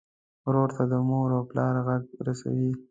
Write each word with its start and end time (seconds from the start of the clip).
ورور 0.47 0.69
ته 0.77 0.83
د 0.91 0.93
مور 1.09 1.29
او 1.37 1.43
پلار 1.49 1.75
غږ 1.87 2.03
رسوې. 2.27 2.69